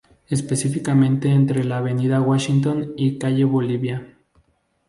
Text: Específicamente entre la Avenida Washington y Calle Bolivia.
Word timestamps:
Específicamente 0.29 1.29
entre 1.29 1.63
la 1.63 1.77
Avenida 1.77 2.21
Washington 2.21 2.93
y 2.97 3.19
Calle 3.19 3.43
Bolivia. 3.45 4.07